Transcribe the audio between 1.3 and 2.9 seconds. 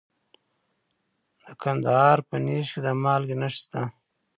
د کندهار په نیش کې د